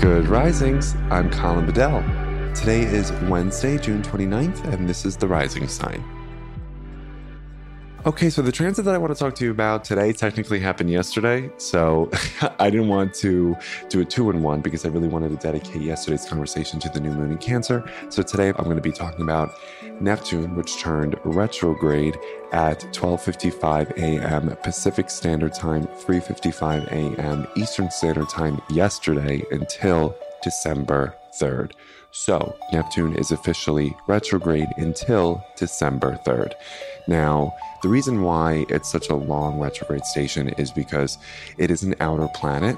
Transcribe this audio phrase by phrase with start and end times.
[0.00, 0.94] Good Risings.
[1.10, 2.02] I'm Colin Bedell.
[2.54, 6.17] Today is Wednesday, June 29th, and this is the Rising Sign.
[8.06, 10.88] Okay, so the transit that I want to talk to you about today technically happened
[10.88, 11.50] yesterday.
[11.56, 12.08] So
[12.60, 13.56] I didn't want to
[13.88, 17.00] do a two in one because I really wanted to dedicate yesterday's conversation to the
[17.00, 17.90] new moon in Cancer.
[18.08, 19.52] So today I'm going to be talking about
[20.00, 22.16] Neptune, which turned retrograde
[22.52, 24.56] at 12:55 a.m.
[24.62, 27.48] Pacific Standard Time, 3:55 a.m.
[27.56, 31.72] Eastern Standard Time yesterday until December 3rd.
[32.10, 36.54] So, Neptune is officially retrograde until December 3rd.
[37.06, 41.18] Now, the reason why it's such a long retrograde station is because
[41.58, 42.76] it is an outer planet.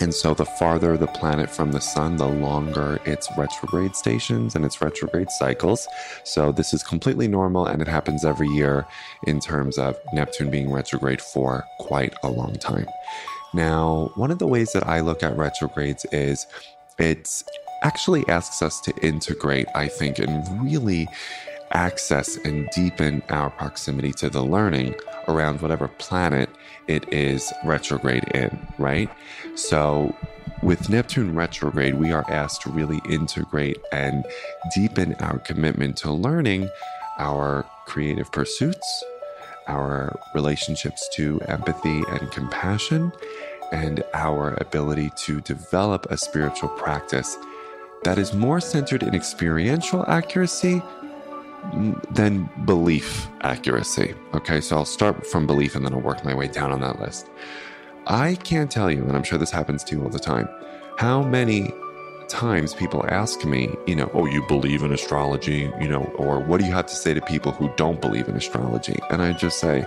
[0.00, 4.64] And so, the farther the planet from the sun, the longer its retrograde stations and
[4.64, 5.86] its retrograde cycles.
[6.24, 8.86] So, this is completely normal and it happens every year
[9.26, 12.86] in terms of Neptune being retrograde for quite a long time.
[13.52, 16.46] Now, one of the ways that I look at retrogrades is
[16.98, 17.44] it's
[17.82, 21.06] actually asks us to integrate, I think, and really
[21.72, 24.94] access and deepen our proximity to the learning
[25.28, 26.48] around whatever planet
[26.86, 29.10] it is retrograde in, right?
[29.54, 30.14] So,
[30.62, 34.24] with Neptune retrograde, we are asked to really integrate and
[34.74, 36.70] deepen our commitment to learning
[37.18, 39.04] our creative pursuits,
[39.66, 43.12] our relationships to empathy and compassion,
[43.72, 47.36] and our ability to develop a spiritual practice
[48.04, 50.82] that is more centered in experiential accuracy
[52.10, 54.14] than belief accuracy.
[54.34, 57.00] Okay, so I'll start from belief and then I'll work my way down on that
[57.00, 57.28] list.
[58.06, 60.48] I can't tell you, and I'm sure this happens to you all the time,
[60.98, 61.72] how many
[62.28, 66.60] times people ask me, you know, oh, you believe in astrology, you know, or what
[66.60, 68.98] do you have to say to people who don't believe in astrology?
[69.10, 69.86] And I just say,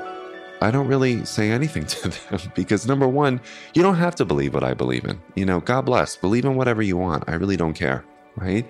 [0.61, 3.39] I don't really say anything to them because number one,
[3.73, 5.22] you don't have to believe what I believe in.
[5.36, 7.23] You know, God bless, believe in whatever you want.
[7.28, 8.03] I really don't care,
[8.38, 8.66] right?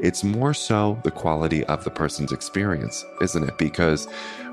[0.00, 3.58] It's more so the quality of the person's experience, isn't it?
[3.58, 4.08] Because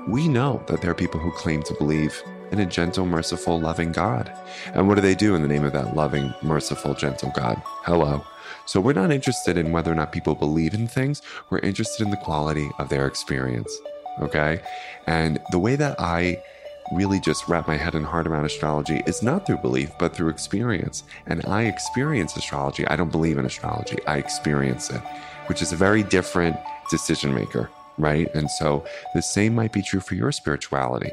[0.06, 2.22] we know that there are people who claim to believe
[2.52, 4.32] in a gentle, merciful, loving God.
[4.74, 7.60] And what do they do in the name of that loving, merciful, gentle God?
[7.84, 8.24] Hello.
[8.66, 12.10] So we're not interested in whether or not people believe in things, we're interested in
[12.10, 13.72] the quality of their experience.
[14.20, 14.60] Okay.
[15.06, 16.42] And the way that I
[16.92, 20.28] really just wrap my head and heart around astrology is not through belief, but through
[20.28, 21.04] experience.
[21.26, 22.86] And I experience astrology.
[22.86, 25.00] I don't believe in astrology, I experience it,
[25.46, 26.56] which is a very different
[26.90, 28.32] decision maker, right?
[28.34, 31.10] And so the same might be true for your spirituality.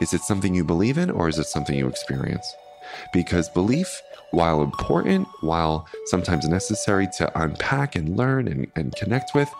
[0.00, 2.52] Is it something you believe in or is it something you experience?
[3.12, 9.50] Because belief, while important, while sometimes necessary to unpack and learn and, and connect with,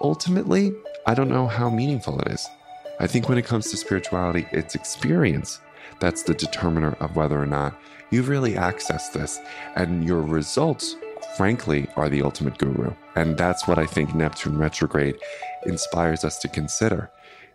[0.00, 0.72] ultimately,
[1.06, 2.48] I don't know how meaningful it is.
[2.98, 5.60] I think when it comes to spirituality, it's experience
[6.00, 7.78] that's the determiner of whether or not
[8.10, 9.38] you've really accessed this.
[9.74, 10.96] And your results,
[11.36, 12.92] frankly, are the ultimate guru.
[13.14, 15.16] And that's what I think Neptune retrograde
[15.64, 17.10] inspires us to consider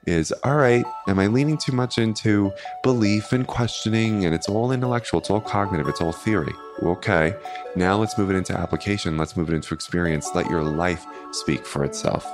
[0.07, 4.72] is all right, am I leaning too much into belief and questioning and it's all
[4.72, 6.53] intellectual, it's all cognitive, it's all theory.
[6.81, 7.35] Okay,
[7.75, 11.68] now let's move it into application, let's move it into experience, let your life speak
[11.68, 12.25] for itself.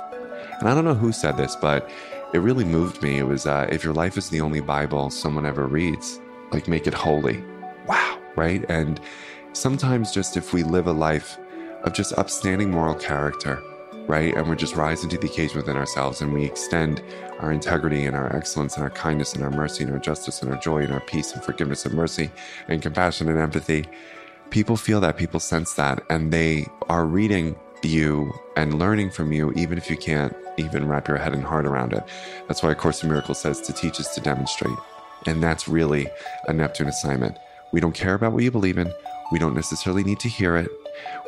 [0.60, 1.90] And I don't know who said this, but
[2.32, 3.18] it really moved me.
[3.18, 6.20] It was uh, if your life is the only Bible someone ever reads,
[6.52, 7.42] like make it holy.
[7.86, 8.64] Wow, right?
[8.68, 9.00] And
[9.52, 11.38] sometimes just if we live a life
[11.84, 13.62] of just upstanding moral character,
[14.06, 14.34] right?
[14.34, 17.02] And we're just rising to the occasion within ourselves and we extend
[17.40, 20.52] our integrity and our excellence and our kindness and our mercy and our justice and
[20.52, 22.30] our joy and our peace and forgiveness and mercy
[22.68, 23.86] and compassion and empathy.
[24.50, 29.52] People feel that, people sense that, and they are reading you and learning from you,
[29.52, 32.02] even if you can't even wrap your head and heart around it.
[32.46, 34.76] That's why A Course in Miracles says to teach is to demonstrate.
[35.26, 36.08] And that's really
[36.46, 37.38] a Neptune assignment.
[37.72, 38.92] We don't care about what you believe in.
[39.30, 40.68] We don't necessarily need to hear it.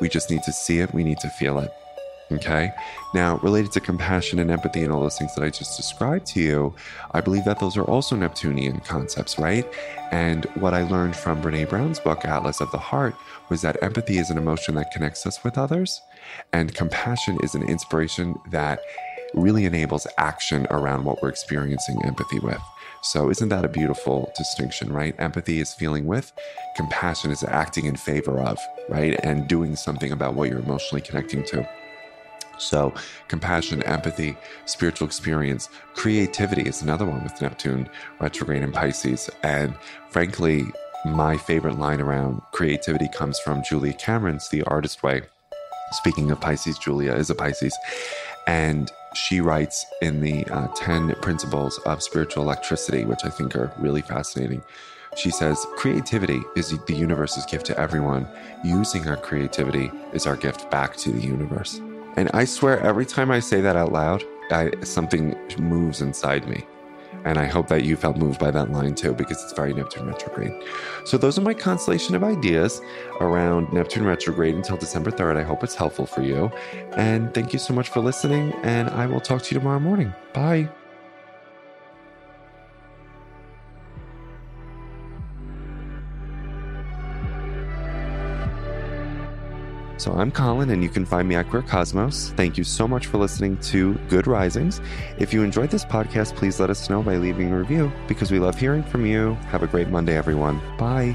[0.01, 0.95] We just need to see it.
[0.95, 1.73] We need to feel it.
[2.33, 2.73] Okay.
[3.13, 6.41] Now, related to compassion and empathy and all those things that I just described to
[6.41, 6.75] you,
[7.11, 9.67] I believe that those are also Neptunian concepts, right?
[10.13, 13.17] And what I learned from Brene Brown's book, Atlas of the Heart,
[13.49, 16.01] was that empathy is an emotion that connects us with others,
[16.53, 18.81] and compassion is an inspiration that
[19.35, 22.61] really enables action around what we're experiencing empathy with.
[23.03, 25.15] So, isn't that a beautiful distinction, right?
[25.19, 26.33] Empathy is feeling with,
[26.77, 29.19] compassion is acting in favor of, right?
[29.25, 31.69] And doing something about what you're emotionally connecting to.
[32.61, 32.93] So,
[33.29, 34.37] compassion, empathy,
[34.67, 37.89] spiritual experience, creativity is another one with Neptune
[38.21, 39.31] retrograde in Pisces.
[39.43, 39.75] And
[40.11, 40.67] frankly,
[41.07, 45.23] my favorite line around creativity comes from Julia Cameron's The Artist Way.
[45.93, 47.77] Speaking of Pisces, Julia is a Pisces.
[48.47, 53.73] And she writes in the uh, 10 principles of spiritual electricity, which I think are
[53.79, 54.63] really fascinating.
[55.17, 58.29] She says, Creativity is the universe's gift to everyone.
[58.63, 61.81] Using our creativity is our gift back to the universe.
[62.17, 66.67] And I swear, every time I say that out loud, I, something moves inside me.
[67.25, 70.07] And I hope that you felt moved by that line too, because it's very Neptune
[70.07, 70.53] retrograde.
[71.05, 72.81] So, those are my constellation of ideas
[73.21, 75.37] around Neptune retrograde until December 3rd.
[75.37, 76.51] I hope it's helpful for you.
[76.93, 78.53] And thank you so much for listening.
[78.63, 80.15] And I will talk to you tomorrow morning.
[80.33, 80.71] Bye.
[90.01, 92.31] So I'm Colin, and you can find me at Queer Cosmos.
[92.31, 94.81] Thank you so much for listening to Good Risings.
[95.19, 98.39] If you enjoyed this podcast, please let us know by leaving a review because we
[98.39, 99.35] love hearing from you.
[99.51, 100.59] Have a great Monday, everyone.
[100.79, 101.15] Bye.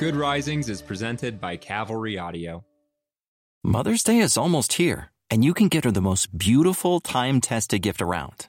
[0.00, 2.64] Good Risings is presented by Cavalry Audio.
[3.62, 7.82] Mother's Day is almost here, and you can get her the most beautiful time tested
[7.82, 8.48] gift around